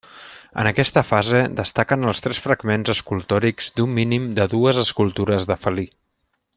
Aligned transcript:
En 0.61 0.69
aquesta 0.69 1.03
fase 1.09 1.41
destaquen 1.59 2.07
els 2.13 2.23
tres 2.27 2.39
fragments 2.47 2.93
escultòrics 2.95 3.71
d'un 3.79 3.95
mínim 4.01 4.29
de 4.41 4.51
dues 4.57 4.83
escultures 4.89 5.51
de 5.53 5.63
felí. 5.67 5.89